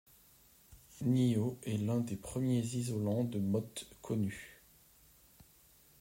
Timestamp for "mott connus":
3.37-4.59